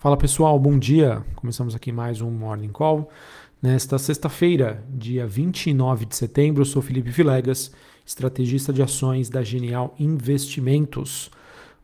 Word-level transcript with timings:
Fala 0.00 0.16
pessoal, 0.16 0.58
bom 0.58 0.78
dia. 0.78 1.22
Começamos 1.36 1.74
aqui 1.74 1.92
mais 1.92 2.22
um 2.22 2.30
Morning 2.30 2.70
Call. 2.70 3.10
Nesta 3.60 3.98
sexta-feira, 3.98 4.82
dia 4.88 5.26
29 5.26 6.06
de 6.06 6.16
setembro, 6.16 6.62
eu 6.62 6.64
sou 6.64 6.80
Felipe 6.80 7.10
Vilegas, 7.10 7.70
estrategista 8.06 8.72
de 8.72 8.82
ações 8.82 9.28
da 9.28 9.42
Genial 9.42 9.94
Investimentos. 10.00 11.30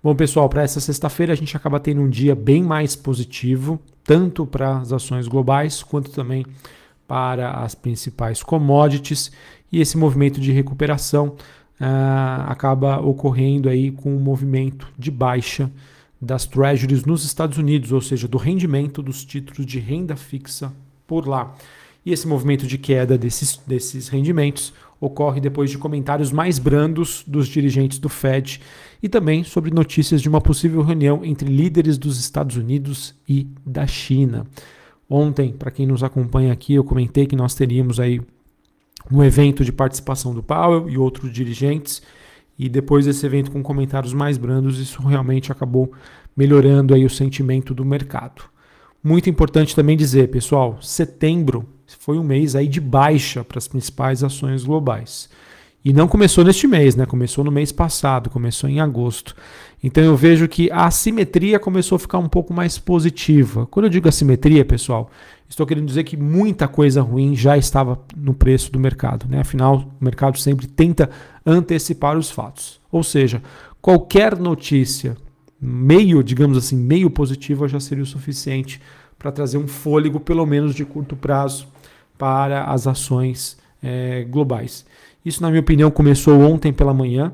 Bom, 0.02 0.16
pessoal, 0.16 0.48
para 0.48 0.62
essa 0.62 0.80
sexta-feira 0.80 1.34
a 1.34 1.36
gente 1.36 1.54
acaba 1.58 1.78
tendo 1.78 2.00
um 2.00 2.08
dia 2.08 2.34
bem 2.34 2.62
mais 2.62 2.96
positivo, 2.96 3.78
tanto 4.02 4.46
para 4.46 4.78
as 4.78 4.94
ações 4.94 5.28
globais 5.28 5.82
quanto 5.82 6.10
também 6.10 6.46
para 7.06 7.50
as 7.50 7.74
principais 7.74 8.42
commodities. 8.42 9.30
E 9.70 9.78
esse 9.78 9.98
movimento 9.98 10.40
de 10.40 10.52
recuperação 10.52 11.36
uh, 11.78 12.48
acaba 12.48 12.98
ocorrendo 12.98 13.68
aí 13.68 13.90
com 13.90 14.16
um 14.16 14.20
movimento 14.20 14.88
de 14.98 15.10
baixa 15.10 15.70
das 16.20 16.46
treasuries 16.46 17.04
nos 17.04 17.24
Estados 17.24 17.58
Unidos, 17.58 17.92
ou 17.92 18.00
seja, 18.00 18.26
do 18.26 18.38
rendimento 18.38 19.02
dos 19.02 19.24
títulos 19.24 19.66
de 19.66 19.78
renda 19.78 20.16
fixa 20.16 20.72
por 21.06 21.26
lá. 21.26 21.54
E 22.04 22.12
esse 22.12 22.26
movimento 22.26 22.66
de 22.66 22.78
queda 22.78 23.18
desses, 23.18 23.60
desses 23.66 24.08
rendimentos 24.08 24.72
ocorre 25.00 25.40
depois 25.40 25.70
de 25.70 25.76
comentários 25.76 26.32
mais 26.32 26.58
brandos 26.58 27.22
dos 27.26 27.48
dirigentes 27.48 27.98
do 27.98 28.08
Fed 28.08 28.60
e 29.02 29.08
também 29.08 29.44
sobre 29.44 29.70
notícias 29.70 30.22
de 30.22 30.28
uma 30.28 30.40
possível 30.40 30.82
reunião 30.82 31.24
entre 31.24 31.48
líderes 31.48 31.98
dos 31.98 32.18
Estados 32.18 32.56
Unidos 32.56 33.14
e 33.28 33.46
da 33.64 33.86
China. 33.86 34.46
Ontem, 35.08 35.52
para 35.52 35.70
quem 35.70 35.86
nos 35.86 36.02
acompanha 36.02 36.52
aqui, 36.52 36.74
eu 36.74 36.84
comentei 36.84 37.26
que 37.26 37.36
nós 37.36 37.54
teríamos 37.54 38.00
aí 38.00 38.20
um 39.10 39.22
evento 39.22 39.64
de 39.64 39.72
participação 39.72 40.34
do 40.34 40.42
Powell 40.42 40.88
e 40.88 40.98
outros 40.98 41.32
dirigentes 41.32 42.02
e 42.58 42.68
depois 42.68 43.04
desse 43.04 43.24
evento 43.24 43.50
com 43.50 43.62
comentários 43.62 44.14
mais 44.14 44.38
brandos, 44.38 44.78
isso 44.78 45.02
realmente 45.02 45.52
acabou 45.52 45.92
melhorando 46.36 46.94
aí 46.94 47.04
o 47.04 47.10
sentimento 47.10 47.74
do 47.74 47.84
mercado. 47.84 48.42
Muito 49.02 49.30
importante 49.30 49.74
também 49.74 49.96
dizer, 49.96 50.30
pessoal, 50.30 50.78
setembro 50.80 51.66
foi 51.98 52.18
um 52.18 52.24
mês 52.24 52.56
aí 52.56 52.66
de 52.66 52.80
baixa 52.80 53.44
para 53.44 53.58
as 53.58 53.68
principais 53.68 54.24
ações 54.24 54.64
globais. 54.64 55.28
E 55.86 55.92
não 55.92 56.08
começou 56.08 56.42
neste 56.42 56.66
mês, 56.66 56.96
né? 56.96 57.06
Começou 57.06 57.44
no 57.44 57.52
mês 57.52 57.70
passado, 57.70 58.28
começou 58.28 58.68
em 58.68 58.80
agosto. 58.80 59.36
Então 59.80 60.02
eu 60.02 60.16
vejo 60.16 60.48
que 60.48 60.68
a 60.72 60.86
assimetria 60.86 61.60
começou 61.60 61.94
a 61.94 61.98
ficar 62.00 62.18
um 62.18 62.28
pouco 62.28 62.52
mais 62.52 62.76
positiva. 62.76 63.66
Quando 63.66 63.84
eu 63.84 63.90
digo 63.90 64.08
assimetria, 64.08 64.64
pessoal, 64.64 65.08
estou 65.48 65.64
querendo 65.64 65.86
dizer 65.86 66.02
que 66.02 66.16
muita 66.16 66.66
coisa 66.66 67.00
ruim 67.00 67.36
já 67.36 67.56
estava 67.56 68.00
no 68.16 68.34
preço 68.34 68.72
do 68.72 68.80
mercado. 68.80 69.26
Né? 69.28 69.38
Afinal, 69.38 69.88
o 70.00 70.04
mercado 70.04 70.36
sempre 70.40 70.66
tenta 70.66 71.08
antecipar 71.46 72.18
os 72.18 72.32
fatos. 72.32 72.80
Ou 72.90 73.04
seja, 73.04 73.40
qualquer 73.80 74.36
notícia 74.36 75.16
meio, 75.60 76.20
digamos 76.20 76.58
assim, 76.58 76.74
meio 76.74 77.08
positiva 77.08 77.68
já 77.68 77.78
seria 77.78 78.02
o 78.02 78.06
suficiente 78.08 78.82
para 79.16 79.30
trazer 79.30 79.56
um 79.56 79.68
fôlego, 79.68 80.18
pelo 80.18 80.44
menos 80.44 80.74
de 80.74 80.84
curto 80.84 81.14
prazo, 81.14 81.68
para 82.18 82.64
as 82.64 82.88
ações 82.88 83.56
é, 83.80 84.24
globais. 84.24 84.84
Isso, 85.26 85.42
na 85.42 85.48
minha 85.48 85.60
opinião, 85.60 85.90
começou 85.90 86.38
ontem 86.38 86.72
pela 86.72 86.94
manhã, 86.94 87.32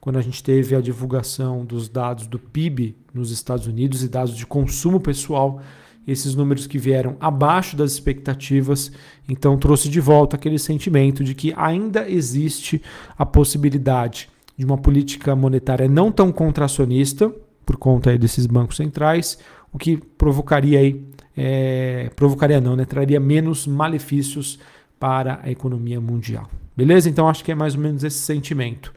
quando 0.00 0.16
a 0.16 0.22
gente 0.22 0.42
teve 0.42 0.74
a 0.74 0.80
divulgação 0.80 1.62
dos 1.62 1.90
dados 1.90 2.26
do 2.26 2.38
PIB 2.38 2.96
nos 3.12 3.30
Estados 3.30 3.66
Unidos 3.66 4.02
e 4.02 4.08
dados 4.08 4.34
de 4.34 4.46
consumo 4.46 4.98
pessoal, 4.98 5.60
esses 6.08 6.34
números 6.34 6.66
que 6.66 6.78
vieram 6.78 7.18
abaixo 7.20 7.76
das 7.76 7.92
expectativas, 7.92 8.90
então 9.28 9.58
trouxe 9.58 9.90
de 9.90 10.00
volta 10.00 10.36
aquele 10.36 10.58
sentimento 10.58 11.22
de 11.22 11.34
que 11.34 11.52
ainda 11.54 12.08
existe 12.08 12.80
a 13.18 13.26
possibilidade 13.26 14.30
de 14.56 14.64
uma 14.64 14.78
política 14.78 15.36
monetária 15.36 15.86
não 15.86 16.10
tão 16.10 16.32
contracionista, 16.32 17.30
por 17.66 17.76
conta 17.76 18.16
desses 18.16 18.46
bancos 18.46 18.78
centrais, 18.78 19.38
o 19.70 19.76
que 19.76 19.98
provocaria 19.98 20.78
aí, 20.78 21.04
é, 21.36 22.10
provocaria 22.16 22.58
não, 22.58 22.74
né, 22.74 22.86
traria 22.86 23.20
menos 23.20 23.66
malefícios 23.66 24.58
para 24.98 25.40
a 25.42 25.50
economia 25.50 26.00
mundial. 26.00 26.48
Beleza? 26.76 27.08
Então 27.08 27.28
acho 27.28 27.44
que 27.44 27.52
é 27.52 27.54
mais 27.54 27.74
ou 27.74 27.80
menos 27.80 28.02
esse 28.02 28.18
sentimento. 28.18 28.92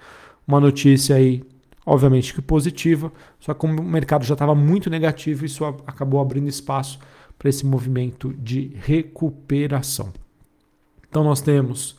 Uma 0.48 0.60
notícia 0.60 1.16
aí, 1.16 1.44
obviamente 1.86 2.34
que 2.34 2.42
positiva, 2.42 3.12
só 3.40 3.54
que 3.54 3.60
como 3.60 3.82
o 3.82 3.84
mercado 3.84 4.26
já 4.26 4.34
estava 4.34 4.56
muito 4.56 4.90
negativo, 4.90 5.46
isso 5.46 5.64
acabou 5.66 6.20
abrindo 6.20 6.48
espaço 6.48 7.00
para 7.38 7.50
esse 7.50 7.66
movimento 7.66 8.34
de 8.34 8.72
recuperação. 8.82 10.12
Então 11.08 11.24
nós 11.24 11.42
temos 11.42 11.98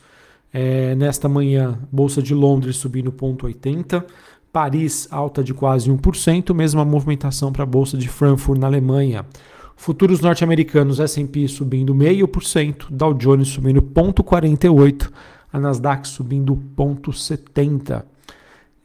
é, 0.51 0.95
nesta 0.95 1.29
manhã 1.29 1.79
Bolsa 1.91 2.21
de 2.21 2.33
Londres 2.33 2.75
subindo 2.77 3.11
0,80, 3.11 4.03
Paris 4.51 5.07
alta 5.11 5.43
de 5.43 5.53
quase 5.53 5.91
1%, 5.91 6.53
mesma 6.53 6.83
movimentação 6.83 7.51
para 7.51 7.63
a 7.63 7.67
Bolsa 7.67 7.97
de 7.97 8.07
Frankfurt 8.09 8.59
na 8.59 8.67
Alemanha. 8.67 9.25
Futuros 9.75 10.19
norte-americanos 10.19 10.99
S&P 10.99 11.47
subindo 11.47 11.93
0,5%, 11.93 12.87
Dow 12.89 13.13
Jones 13.13 13.47
subindo 13.47 13.81
0,48%, 13.81 15.09
a 15.51 15.59
Nasdaq 15.59 16.07
subindo 16.07 16.55
0,70%. 16.75 18.03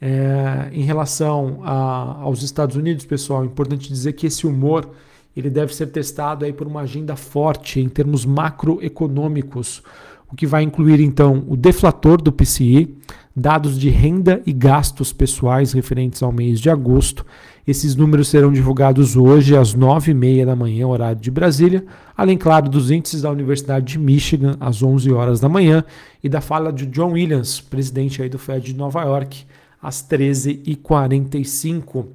É, 0.01 0.69
em 0.73 0.83
relação 0.83 1.61
a, 1.63 2.21
aos 2.21 2.43
Estados 2.43 2.75
Unidos, 2.75 3.05
pessoal, 3.05 3.43
é 3.43 3.45
importante 3.45 3.87
dizer 3.87 4.13
que 4.13 4.27
esse 4.27 4.45
humor 4.45 4.89
ele 5.35 5.49
deve 5.49 5.73
ser 5.75 5.87
testado 5.87 6.45
aí 6.45 6.53
por 6.53 6.67
uma 6.67 6.81
agenda 6.81 7.15
forte 7.15 7.79
em 7.79 7.89
termos 7.89 8.25
macroeconômicos, 8.25 9.83
o 10.31 10.35
que 10.35 10.47
vai 10.47 10.63
incluir 10.63 10.99
então 11.01 11.43
o 11.47 11.55
deflator 11.57 12.21
do 12.21 12.31
PCI, 12.31 12.95
dados 13.35 13.77
de 13.77 13.89
renda 13.89 14.41
e 14.45 14.53
gastos 14.53 15.11
pessoais 15.11 15.73
referentes 15.73 16.23
ao 16.23 16.31
mês 16.31 16.59
de 16.59 16.69
agosto. 16.69 17.25
Esses 17.67 17.95
números 17.95 18.27
serão 18.27 18.51
divulgados 18.51 19.15
hoje 19.15 19.57
às 19.57 19.75
9h30 19.75 20.45
da 20.45 20.55
manhã, 20.55 20.85
horário 20.87 21.19
de 21.19 21.31
Brasília, 21.31 21.83
além, 22.15 22.37
claro, 22.37 22.69
dos 22.69 22.91
índices 22.91 23.23
da 23.23 23.31
Universidade 23.31 23.93
de 23.93 23.99
Michigan 23.99 24.55
às 24.59 24.83
11 24.83 25.11
horas 25.11 25.39
da 25.39 25.49
manhã 25.49 25.83
e 26.23 26.29
da 26.29 26.41
fala 26.41 26.71
de 26.71 26.85
John 26.85 27.13
Williams, 27.13 27.59
presidente 27.59 28.21
aí 28.21 28.29
do 28.29 28.37
Fed 28.37 28.67
de 28.67 28.75
Nova 28.75 29.01
York, 29.01 29.45
às 29.81 30.07
13h45. 30.07 32.05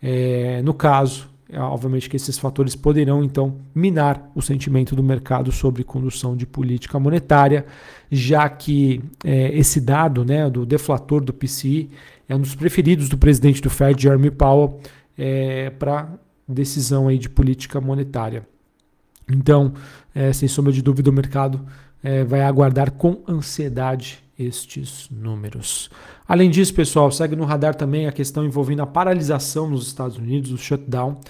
É, 0.00 0.62
no 0.62 0.72
caso, 0.72 1.28
obviamente 1.52 2.08
que 2.08 2.16
esses 2.16 2.38
fatores 2.38 2.74
poderão 2.74 3.22
então 3.22 3.56
minar 3.74 4.30
o 4.34 4.40
sentimento 4.42 4.96
do 4.96 5.02
mercado 5.02 5.52
sobre 5.52 5.84
condução 5.84 6.36
de 6.36 6.46
política 6.46 6.98
monetária, 6.98 7.66
já 8.10 8.48
que 8.48 9.02
é, 9.22 9.56
esse 9.56 9.80
dado 9.80 10.24
né, 10.24 10.48
do 10.48 10.64
deflator 10.64 11.22
do 11.22 11.32
PCI 11.32 11.90
é 12.28 12.34
um 12.34 12.40
dos 12.40 12.54
preferidos 12.54 13.08
do 13.08 13.18
presidente 13.18 13.60
do 13.60 13.68
Fed, 13.68 14.02
Jeremy 14.02 14.30
Powell, 14.30 14.80
é, 15.16 15.70
para 15.70 16.08
decisão 16.48 17.08
aí 17.08 17.18
de 17.18 17.28
política 17.28 17.80
monetária. 17.80 18.46
Então, 19.28 19.72
é, 20.14 20.32
sem 20.32 20.48
sombra 20.48 20.72
de 20.72 20.82
dúvida, 20.82 21.10
o 21.10 21.12
mercado 21.12 21.64
é, 22.02 22.24
vai 22.24 22.42
aguardar 22.42 22.90
com 22.92 23.22
ansiedade 23.26 24.22
estes 24.38 25.08
números. 25.10 25.90
Além 26.26 26.50
disso, 26.50 26.74
pessoal, 26.74 27.10
segue 27.10 27.36
no 27.36 27.44
radar 27.44 27.74
também 27.74 28.06
a 28.06 28.12
questão 28.12 28.44
envolvendo 28.44 28.82
a 28.82 28.86
paralisação 28.86 29.68
nos 29.68 29.86
Estados 29.86 30.16
Unidos, 30.16 30.50
o 30.50 30.58
shutdown. 30.58 31.20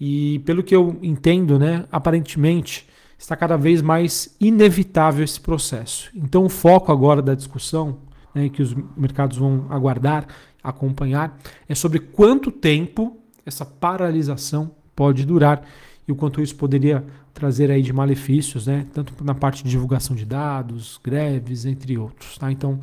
E 0.00 0.40
pelo 0.40 0.62
que 0.62 0.74
eu 0.74 0.98
entendo, 1.02 1.58
né, 1.58 1.84
aparentemente 1.90 2.88
está 3.18 3.36
cada 3.36 3.56
vez 3.56 3.80
mais 3.80 4.34
inevitável 4.40 5.24
esse 5.24 5.40
processo. 5.40 6.10
Então, 6.14 6.44
o 6.44 6.48
foco 6.48 6.92
agora 6.92 7.22
da 7.22 7.34
discussão, 7.34 7.98
né, 8.34 8.48
que 8.48 8.62
os 8.62 8.74
mercados 8.96 9.36
vão 9.38 9.66
aguardar, 9.70 10.26
acompanhar, 10.62 11.38
é 11.68 11.74
sobre 11.74 11.98
quanto 11.98 12.50
tempo 12.50 13.18
essa 13.44 13.64
paralisação 13.64 14.70
pode 14.94 15.24
durar 15.24 15.66
e 16.06 16.12
o 16.12 16.14
quanto 16.16 16.40
isso 16.40 16.54
poderia 16.56 17.04
trazer 17.32 17.70
aí 17.70 17.82
de 17.82 17.92
malefícios, 17.92 18.66
né? 18.66 18.86
tanto 18.92 19.12
na 19.24 19.34
parte 19.34 19.64
de 19.64 19.70
divulgação 19.70 20.14
de 20.14 20.24
dados, 20.24 21.00
greves, 21.02 21.64
entre 21.64 21.96
outros. 21.96 22.36
Tá? 22.36 22.52
Então, 22.52 22.78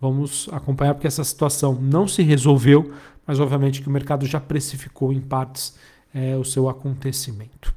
vamos 0.00 0.48
acompanhar 0.52 0.94
porque 0.94 1.06
essa 1.06 1.24
situação 1.24 1.74
não 1.80 2.06
se 2.06 2.22
resolveu, 2.22 2.92
mas 3.26 3.40
obviamente 3.40 3.82
que 3.82 3.88
o 3.88 3.90
mercado 3.90 4.26
já 4.26 4.38
precificou 4.38 5.12
em 5.12 5.20
partes 5.20 5.76
é, 6.14 6.36
o 6.36 6.44
seu 6.44 6.68
acontecimento. 6.68 7.74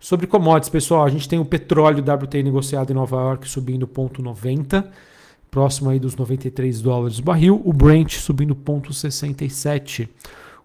Sobre 0.00 0.26
commodities, 0.26 0.68
pessoal, 0.68 1.04
a 1.04 1.10
gente 1.10 1.28
tem 1.28 1.38
o 1.38 1.44
petróleo 1.44 2.04
WTI 2.04 2.42
negociado 2.42 2.90
em 2.90 2.94
Nova 2.94 3.16
York 3.16 3.48
subindo 3.48 3.86
0,90, 3.86 4.84
próximo 5.50 5.90
aí 5.90 5.98
dos 5.98 6.14
93 6.14 6.80
dólares 6.80 7.18
o 7.18 7.22
barril, 7.22 7.60
o 7.64 7.72
Brent 7.72 8.14
subindo 8.16 8.54
0,67. 8.54 10.08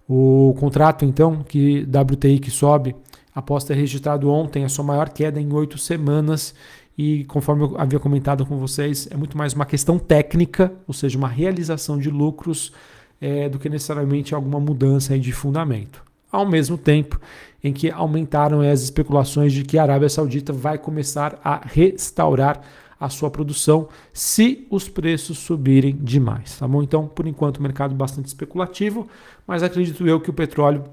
O 0.08 0.56
contrato, 0.60 1.06
então, 1.06 1.44
que 1.44 1.88
WTI 1.88 2.40
que 2.40 2.52
sobe 2.52 2.96
após 3.34 3.64
ter 3.64 3.76
registrado 3.76 4.30
ontem 4.30 4.64
a 4.64 4.70
sua 4.70 4.84
maior 4.86 5.10
queda 5.10 5.40
em 5.40 5.52
oito 5.54 5.78
semanas. 5.78 6.54
E 6.98 7.24
conforme 7.26 7.64
eu 7.64 7.76
havia 7.78 8.00
comentado 8.00 8.46
com 8.46 8.58
vocês, 8.58 9.08
é 9.10 9.18
muito 9.18 9.38
mais 9.38 9.54
uma 9.54 9.66
questão 9.66 9.98
técnica, 9.98 10.72
ou 10.88 10.94
seja, 10.94 11.18
uma 11.18 11.28
realização 11.28 11.98
de 11.98 12.10
lucros, 12.10 12.72
é, 13.20 13.48
do 13.50 13.58
que 13.58 13.70
necessariamente 13.70 14.36
alguma 14.36 14.60
mudança 14.60 15.18
de 15.18 15.32
fundamento. 15.32 16.04
Ao 16.32 16.46
mesmo 16.46 16.78
tempo 16.78 17.20
em 17.64 17.72
que 17.72 17.90
aumentaram 17.90 18.62
as 18.62 18.82
especulações 18.82 19.54
de 19.54 19.64
que 19.64 19.78
a 19.78 19.84
Arábia 19.84 20.10
Saudita 20.10 20.52
vai 20.52 20.78
começar 20.78 21.40
a 21.44 21.62
restaurar 21.66 22.62
a 23.00 23.10
sua 23.10 23.30
produção 23.30 23.88
se 24.12 24.68
os 24.70 24.88
preços 24.88 25.38
subirem 25.38 25.96
demais, 25.96 26.58
tá 26.58 26.68
bom? 26.68 26.84
Então, 26.84 27.08
por 27.08 27.28
enquanto, 27.28 27.58
o 27.58 27.64
mercado 27.64 27.96
bastante 27.96 28.28
especulativo, 28.28 29.08
mas 29.48 29.64
acredito 29.64 30.08
eu 30.08 30.20
que 30.20 30.30
o 30.30 30.34
petróleo 30.34 30.84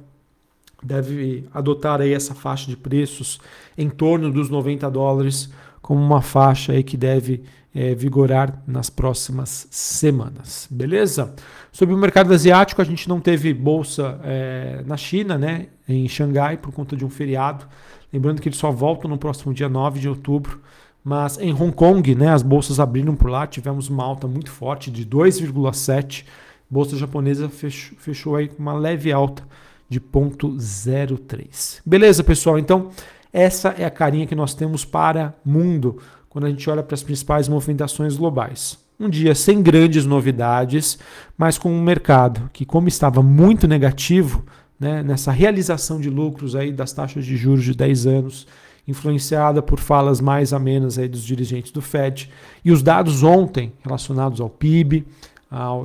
deve 0.87 1.47
adotar 1.53 2.01
aí 2.01 2.13
essa 2.13 2.35
faixa 2.35 2.71
de 2.71 2.77
preços 2.77 3.41
em 3.77 3.89
torno 3.89 4.31
dos 4.31 4.49
90 4.49 4.91
dólares 4.91 5.51
como 5.81 6.01
uma 6.01 6.23
faixa 6.23 6.73
aí 6.73 6.83
que 6.83 6.97
deve 6.97 7.43
é, 7.75 7.95
vigorar 7.95 8.63
nas 8.67 8.91
próximas 8.91 9.67
semanas, 9.71 10.67
beleza? 10.71 11.35
Sobre 11.73 11.95
o 11.95 11.99
mercado 11.99 12.33
asiático, 12.33 12.83
a 12.83 12.85
gente 12.85 13.09
não 13.09 13.21
teve 13.21 13.55
bolsa 13.55 14.21
é, 14.25 14.83
na 14.87 14.97
China, 14.97 15.39
né, 15.39 15.69
em 15.89 16.09
Xangai, 16.09 16.57
por 16.57 16.73
conta 16.73 16.97
de 16.97 17.05
um 17.05 17.11
feriado. 17.11 17.67
Lembrando 18.13 18.41
que 18.43 18.49
eles 18.49 18.59
só 18.59 18.73
voltam 18.73 19.09
no 19.09 19.19
próximo 19.19 19.55
dia 19.55 19.69
9 19.69 20.01
de 20.01 20.09
outubro. 20.09 20.61
Mas 21.03 21.39
em 21.39 21.53
Hong 21.53 21.73
Kong, 21.73 22.15
né, 22.15 22.29
as 22.29 22.43
bolsas 22.43 22.79
abriram 22.79 23.15
por 23.15 23.31
lá, 23.31 23.47
tivemos 23.47 23.89
uma 23.89 24.05
alta 24.05 24.27
muito 24.27 24.51
forte 24.51 24.91
de 24.91 25.07
2,7. 25.07 26.27
Bolsa 26.69 26.97
japonesa 26.97 27.49
fechou, 27.49 27.97
fechou 27.99 28.37
aí 28.37 28.49
com 28.49 28.61
uma 28.61 28.75
leve 28.75 29.11
alta 29.11 29.43
de 29.91 30.01
0,03. 30.01 31.81
Beleza, 31.85 32.23
pessoal? 32.23 32.59
Então, 32.59 32.91
essa 33.33 33.75
é 33.77 33.85
a 33.85 33.91
carinha 33.91 34.27
que 34.27 34.37
nós 34.37 34.55
temos 34.55 34.85
para 34.85 35.35
mundo 35.45 35.99
quando 36.29 36.47
a 36.47 36.49
gente 36.49 36.71
olha 36.71 36.83
para 36.83 36.95
as 36.95 37.03
principais 37.03 37.49
movimentações 37.49 38.17
globais. 38.17 38.79
Um 38.99 39.09
dia 39.09 39.35
sem 39.35 39.61
grandes 39.61 40.07
novidades, 40.07 40.99
mas 41.37 41.59
com 41.59 41.73
um 41.73 41.83
mercado 41.83 42.49
que, 42.53 42.65
como 42.65 42.87
estava 42.87 43.21
muito 43.21 43.67
negativo, 43.67 44.45
né, 44.79 45.03
nessa 45.03 45.33
realização 45.33 46.01
de 46.01 46.09
lucros 46.09 46.55
aí 46.55 46.73
das 46.73 46.93
taxas 46.93 47.27
de 47.27 47.37
juros 47.37 47.65
de 47.65 47.75
10 47.75 48.07
anos, 48.07 48.47
influenciada 48.87 49.61
por 49.61 49.81
falas 49.81 50.21
mais 50.21 50.53
amenas 50.53 50.99
aí 50.99 51.09
dos 51.09 51.25
dirigentes 51.25 51.73
do 51.73 51.83
Fed, 51.83 52.31
e 52.65 52.71
os 52.71 52.83
dados 52.83 53.23
ontem 53.23 53.73
relacionados 53.83 54.41
ao 54.41 54.49
PIB, 54.49 55.05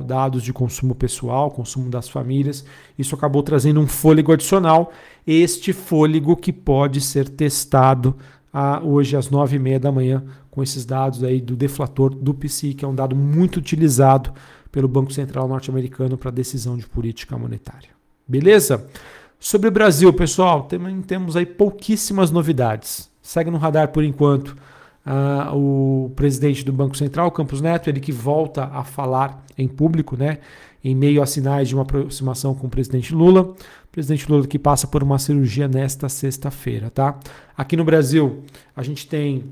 dados 0.06 0.42
de 0.42 0.52
consumo 0.52 0.94
pessoal, 0.94 1.50
consumo 1.50 1.90
das 1.90 2.08
famílias, 2.08 2.64
isso 2.96 3.14
acabou 3.14 3.42
trazendo 3.42 3.80
um 3.80 3.86
fôlego 3.86 4.32
adicional, 4.32 4.92
este 5.26 5.72
fôlego 5.72 6.36
que 6.36 6.52
pode 6.52 7.00
ser 7.00 7.28
testado 7.28 8.16
a, 8.52 8.80
hoje 8.80 9.16
às 9.16 9.28
nove 9.28 9.56
e 9.56 9.58
meia 9.58 9.80
da 9.80 9.90
manhã 9.90 10.24
com 10.50 10.62
esses 10.62 10.86
dados 10.86 11.22
aí 11.24 11.40
do 11.40 11.56
deflator 11.56 12.14
do 12.14 12.32
PCI, 12.32 12.74
que 12.74 12.84
é 12.84 12.88
um 12.88 12.94
dado 12.94 13.16
muito 13.16 13.56
utilizado 13.56 14.32
pelo 14.70 14.88
Banco 14.88 15.12
Central 15.12 15.48
norte-americano 15.48 16.16
para 16.16 16.30
decisão 16.30 16.76
de 16.76 16.86
política 16.86 17.36
monetária. 17.36 17.90
Beleza? 18.26 18.86
Sobre 19.38 19.68
o 19.68 19.72
Brasil, 19.72 20.12
pessoal, 20.12 20.62
tem, 20.62 21.02
temos 21.02 21.36
aí 21.36 21.44
pouquíssimas 21.44 22.30
novidades. 22.30 23.10
Segue 23.20 23.50
no 23.50 23.58
radar 23.58 23.88
por 23.88 24.02
enquanto 24.02 24.56
uh, 25.06 25.56
o 25.56 26.10
presidente 26.16 26.64
do 26.64 26.72
Banco 26.72 26.96
Central, 26.96 27.30
Campos 27.30 27.60
Neto, 27.60 27.88
ele 27.88 28.00
que 28.00 28.12
volta 28.12 28.64
a 28.64 28.84
falar 28.84 29.44
em 29.56 29.68
público, 29.68 30.16
né? 30.16 30.38
Em 30.84 30.94
meio 30.94 31.22
a 31.22 31.26
sinais 31.26 31.68
de 31.68 31.74
uma 31.74 31.82
aproximação 31.82 32.54
com 32.54 32.66
o 32.66 32.70
presidente 32.70 33.14
Lula. 33.14 33.42
O 33.42 33.56
presidente 33.92 34.30
Lula 34.30 34.46
que 34.46 34.58
passa 34.58 34.86
por 34.86 35.02
uma 35.02 35.18
cirurgia 35.18 35.66
nesta 35.66 36.08
sexta-feira, 36.08 36.90
tá? 36.90 37.18
Aqui 37.56 37.76
no 37.76 37.84
Brasil, 37.84 38.42
a 38.74 38.82
gente 38.82 39.08
tem 39.08 39.44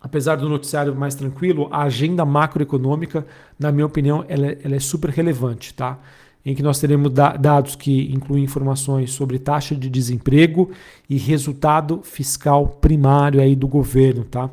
apesar 0.00 0.36
do 0.36 0.48
noticiário 0.48 0.94
mais 0.94 1.16
tranquilo, 1.16 1.68
a 1.72 1.82
agenda 1.82 2.24
macroeconômica, 2.24 3.26
na 3.58 3.72
minha 3.72 3.86
opinião, 3.86 4.24
ela, 4.28 4.46
é, 4.46 4.58
ela 4.62 4.76
é 4.76 4.78
super 4.78 5.10
relevante, 5.10 5.74
tá? 5.74 5.98
Em 6.46 6.54
que 6.54 6.62
nós 6.62 6.78
teremos 6.78 7.12
da, 7.12 7.36
dados 7.36 7.74
que 7.74 8.10
incluem 8.14 8.44
informações 8.44 9.10
sobre 9.10 9.36
taxa 9.36 9.74
de 9.74 9.90
desemprego 9.90 10.70
e 11.10 11.18
resultado 11.18 12.00
fiscal 12.04 12.68
primário 12.68 13.40
aí 13.40 13.56
do 13.56 13.66
governo, 13.66 14.24
tá? 14.24 14.48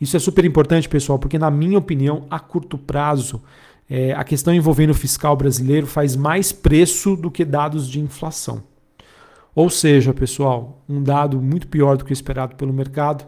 Isso 0.00 0.16
é 0.16 0.20
super 0.20 0.44
importante, 0.44 0.88
pessoal, 0.88 1.18
porque 1.18 1.38
na 1.38 1.50
minha 1.50 1.78
opinião, 1.78 2.26
a 2.30 2.38
curto 2.38 2.78
prazo, 2.78 3.42
é, 3.90 4.12
a 4.12 4.24
questão 4.24 4.54
envolvendo 4.54 4.90
o 4.90 4.94
fiscal 4.94 5.36
brasileiro 5.36 5.86
faz 5.86 6.14
mais 6.14 6.52
preço 6.52 7.16
do 7.16 7.30
que 7.30 7.44
dados 7.44 7.88
de 7.88 8.00
inflação. 8.00 8.62
Ou 9.54 9.68
seja, 9.68 10.14
pessoal, 10.14 10.82
um 10.88 11.02
dado 11.02 11.42
muito 11.42 11.66
pior 11.66 11.96
do 11.96 12.04
que 12.04 12.12
esperado 12.12 12.56
pelo 12.56 12.72
mercado 12.72 13.26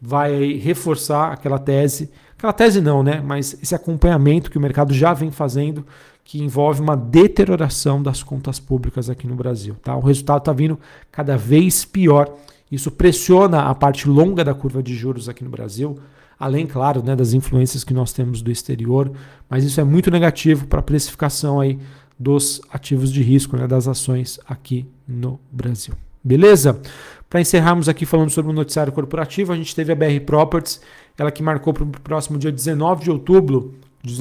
vai 0.00 0.52
reforçar 0.54 1.32
aquela 1.32 1.58
tese, 1.58 2.10
aquela 2.44 2.52
tese 2.52 2.80
não, 2.80 3.02
né? 3.02 3.22
Mas 3.24 3.56
esse 3.62 3.74
acompanhamento 3.74 4.50
que 4.50 4.58
o 4.58 4.60
mercado 4.60 4.92
já 4.92 5.14
vem 5.14 5.30
fazendo, 5.30 5.86
que 6.22 6.42
envolve 6.42 6.80
uma 6.80 6.96
deterioração 6.96 8.02
das 8.02 8.22
contas 8.22 8.60
públicas 8.60 9.08
aqui 9.08 9.26
no 9.26 9.34
Brasil. 9.34 9.76
Tá? 9.82 9.96
O 9.96 10.00
resultado 10.00 10.38
está 10.38 10.52
vindo 10.52 10.78
cada 11.10 11.36
vez 11.36 11.84
pior. 11.84 12.30
Isso 12.70 12.90
pressiona 12.90 13.62
a 13.62 13.74
parte 13.74 14.08
longa 14.08 14.44
da 14.44 14.54
curva 14.54 14.82
de 14.82 14.94
juros 14.94 15.28
aqui 15.28 15.42
no 15.42 15.50
Brasil, 15.50 15.98
além, 16.38 16.66
claro, 16.66 17.02
né, 17.02 17.14
das 17.14 17.32
influências 17.32 17.84
que 17.84 17.94
nós 17.94 18.12
temos 18.12 18.42
do 18.42 18.50
exterior, 18.50 19.12
mas 19.48 19.64
isso 19.64 19.80
é 19.80 19.84
muito 19.84 20.10
negativo 20.10 20.66
para 20.66 20.80
a 20.80 20.82
precificação 20.82 21.60
aí 21.60 21.78
dos 22.18 22.60
ativos 22.70 23.12
de 23.12 23.22
risco, 23.22 23.56
né, 23.56 23.66
das 23.66 23.86
ações 23.86 24.40
aqui 24.46 24.86
no 25.06 25.38
Brasil. 25.52 25.94
Beleza? 26.24 26.80
Para 27.28 27.40
encerrarmos 27.40 27.88
aqui 27.88 28.06
falando 28.06 28.30
sobre 28.30 28.50
o 28.50 28.54
noticiário 28.54 28.92
corporativo, 28.92 29.52
a 29.52 29.56
gente 29.56 29.74
teve 29.74 29.92
a 29.92 29.94
BR 29.94 30.20
Properties, 30.24 30.80
ela 31.18 31.30
que 31.30 31.42
marcou 31.42 31.74
para 31.74 31.82
o 31.82 31.86
próximo 31.86 32.38
dia 32.38 32.50
19 32.50 33.04
de 33.04 33.10
outubro, 33.10 33.74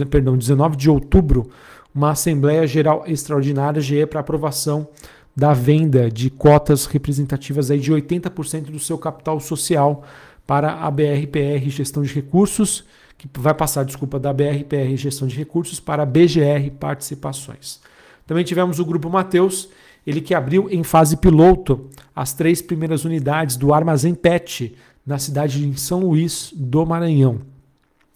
perdão, 0.10 0.38
19 0.38 0.76
de 0.76 0.90
outubro, 0.90 1.50
uma 1.96 2.12
Assembleia 2.12 2.66
Geral 2.68 3.04
Extraordinária 3.08 3.82
GE 3.82 4.06
para 4.08 4.20
aprovação 4.20 4.88
da 5.36 5.54
venda 5.54 6.12
de 6.12 6.30
cotas 6.30 6.86
representativas 6.86 7.72
aí 7.72 7.80
de 7.80 7.92
80% 7.92 8.72
do 8.72 8.80
seu 8.80 8.98
capital 8.98 9.40
social 9.40 10.04
para 10.46 10.74
a 10.74 10.92
BRPR 10.92 11.70
Gestão 11.70 12.04
de 12.04 12.14
Recursos, 12.14 12.84
que 13.18 13.30
vai 13.40 13.54
passar, 13.54 13.86
desculpa, 13.86 14.20
da 14.20 14.34
BRPR 14.34 14.96
Gestão 14.98 15.28
de 15.28 15.38
Recursos 15.38 15.80
para 15.80 16.04
a 16.04 16.06
BGR 16.06 16.70
Participações. 16.80 17.80
Também 18.26 18.44
tivemos 18.44 18.80
o 18.80 18.86
Grupo 18.86 19.10
Mateus, 19.10 19.70
ele 20.06 20.22
que 20.22 20.34
abriu 20.34 20.68
em 20.70 20.84
fase 20.84 21.18
piloto 21.18 21.90
as 22.16 22.34
três 22.34 22.62
primeiras 22.62 23.06
unidades 23.06 23.56
do 23.56 23.74
Armazém 23.74 24.14
PET 24.14 24.76
na 25.06 25.18
cidade 25.18 25.70
de 25.70 25.80
São 25.80 26.00
Luís 26.00 26.54
do 26.56 26.86
Maranhão. 26.86 27.40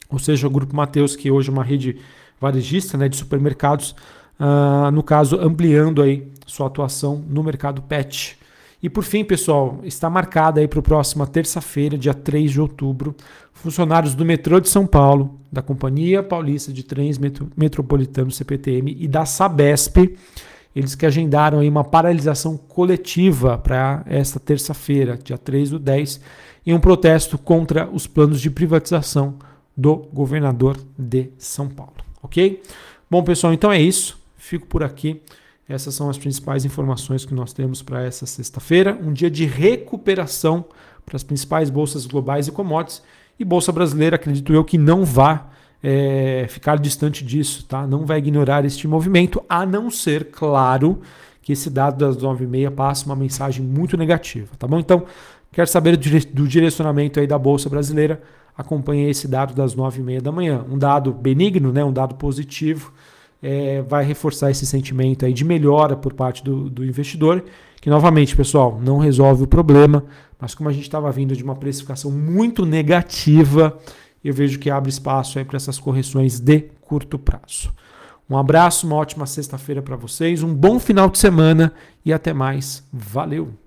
Ou 0.09 0.19
seja, 0.19 0.47
o 0.47 0.49
Grupo 0.49 0.75
Mateus, 0.75 1.15
que 1.15 1.29
hoje 1.29 1.49
é 1.49 1.51
uma 1.51 1.63
rede 1.63 1.97
varejista 2.39 2.97
né, 2.97 3.09
de 3.09 3.17
supermercados, 3.17 3.95
uh, 4.39 4.91
no 4.91 5.03
caso, 5.03 5.37
ampliando 5.39 6.01
aí 6.01 6.27
sua 6.45 6.67
atuação 6.67 7.23
no 7.27 7.43
mercado 7.43 7.81
PET. 7.81 8.37
E 8.81 8.89
por 8.89 9.03
fim, 9.03 9.23
pessoal, 9.23 9.79
está 9.83 10.09
marcada 10.09 10.61
aí 10.61 10.67
para 10.67 10.79
a 10.79 10.83
próxima 10.83 11.25
terça-feira, 11.25 11.97
dia 11.97 12.13
3 12.13 12.51
de 12.51 12.61
outubro, 12.61 13.15
funcionários 13.51 14.13
do 14.13 14.23
metrô 14.23 14.59
de 14.59 14.69
São 14.69 14.85
Paulo, 14.85 15.39
da 15.51 15.63
Companhia 15.63 16.21
Paulista 16.21 16.71
de 16.71 16.83
Trens 16.83 17.17
Metro, 17.17 17.49
Metropolitano 17.57 18.29
CPTM 18.29 18.95
e 18.99 19.07
da 19.07 19.25
Sabesp 19.25 20.15
eles 20.77 20.93
que 20.93 21.07
agendaram 21.07 21.59
aí 21.59 21.67
uma 21.67 21.83
paralisação 21.83 22.55
coletiva 22.55 23.57
para 23.57 24.03
esta 24.05 24.39
terça-feira, 24.39 25.17
dia 25.17 25.35
3 25.35 25.71
do 25.71 25.79
10, 25.79 26.21
em 26.67 26.73
um 26.73 26.79
protesto 26.79 27.35
contra 27.35 27.89
os 27.89 28.05
planos 28.05 28.39
de 28.39 28.51
privatização 28.51 29.39
do 29.75 29.95
governador 30.13 30.77
de 30.95 31.31
São 31.39 31.67
Paulo. 31.67 31.95
Ok? 32.21 32.61
Bom, 33.09 33.23
pessoal, 33.23 33.53
então 33.53 33.71
é 33.71 33.81
isso. 33.81 34.19
Fico 34.37 34.67
por 34.67 34.83
aqui. 34.83 35.19
Essas 35.67 35.95
são 35.95 36.11
as 36.11 36.17
principais 36.19 36.63
informações 36.63 37.25
que 37.25 37.33
nós 37.33 37.53
temos 37.53 37.81
para 37.81 38.03
essa 38.03 38.27
sexta-feira. 38.27 38.95
Um 39.01 39.11
dia 39.11 39.31
de 39.31 39.45
recuperação 39.45 40.63
para 41.03 41.15
as 41.15 41.23
principais 41.23 41.71
bolsas 41.71 42.05
globais 42.05 42.47
e 42.47 42.51
commodities. 42.51 43.01
E 43.39 43.43
Bolsa 43.43 43.71
Brasileira, 43.71 44.15
acredito 44.15 44.53
eu, 44.53 44.63
que 44.63 44.77
não 44.77 45.03
vá 45.03 45.49
é, 45.81 46.45
ficar 46.49 46.77
distante 46.79 47.23
disso, 47.23 47.65
tá? 47.65 47.85
Não 47.85 48.05
vai 48.05 48.19
ignorar 48.19 48.65
este 48.65 48.87
movimento, 48.87 49.43
a 49.47 49.65
não 49.65 49.89
ser, 49.89 50.25
claro, 50.31 51.01
que 51.41 51.53
esse 51.53 51.69
dado 51.69 51.97
das 51.97 52.17
9h30 52.17 52.71
passe 52.71 53.05
uma 53.05 53.15
mensagem 53.15 53.63
muito 53.63 53.95
negativa, 53.95 54.49
tá 54.57 54.67
bom? 54.67 54.79
Então, 54.79 55.05
quer 55.51 55.67
saber 55.67 55.95
do 55.95 56.47
direcionamento 56.47 57.19
aí 57.19 57.27
da 57.27 57.37
Bolsa 57.37 57.69
Brasileira? 57.69 58.21
Acompanhe 58.57 59.09
esse 59.09 59.27
dado 59.27 59.53
das 59.53 59.75
9h30 59.75 60.21
da 60.21 60.31
manhã. 60.31 60.65
Um 60.69 60.77
dado 60.77 61.13
benigno, 61.13 61.71
né? 61.71 61.83
um 61.83 61.93
dado 61.93 62.15
positivo, 62.15 62.91
é, 63.41 63.83
vai 63.83 64.03
reforçar 64.03 64.49
esse 64.49 64.65
sentimento 64.65 65.25
aí 65.25 65.31
de 65.31 65.45
melhora 65.45 65.95
por 65.95 66.13
parte 66.13 66.43
do, 66.43 66.69
do 66.69 66.83
investidor, 66.83 67.43
que 67.79 67.89
novamente, 67.89 68.35
pessoal, 68.35 68.79
não 68.83 68.97
resolve 68.97 69.43
o 69.43 69.47
problema, 69.47 70.03
mas 70.39 70.55
como 70.55 70.69
a 70.69 70.73
gente 70.73 70.83
estava 70.83 71.11
vindo 71.11 71.35
de 71.35 71.43
uma 71.43 71.55
precificação 71.55 72.11
muito 72.11 72.65
negativa, 72.65 73.77
eu 74.27 74.33
vejo 74.33 74.59
que 74.59 74.69
abre 74.69 74.89
espaço 74.89 75.43
para 75.45 75.57
essas 75.57 75.79
correções 75.79 76.39
de 76.39 76.61
curto 76.81 77.17
prazo. 77.17 77.71
Um 78.29 78.37
abraço, 78.37 78.85
uma 78.85 78.95
ótima 78.95 79.25
sexta-feira 79.25 79.81
para 79.81 79.95
vocês, 79.95 80.43
um 80.43 80.53
bom 80.53 80.79
final 80.79 81.09
de 81.09 81.17
semana 81.17 81.73
e 82.03 82.11
até 82.11 82.33
mais. 82.33 82.83
Valeu! 82.91 83.66